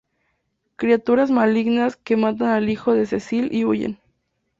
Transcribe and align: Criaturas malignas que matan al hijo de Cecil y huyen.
Criaturas 0.77 1.29
malignas 1.29 1.95
que 1.95 2.17
matan 2.17 2.47
al 2.47 2.69
hijo 2.71 2.95
de 2.95 3.05
Cecil 3.05 3.49
y 3.53 3.65
huyen. 3.65 3.99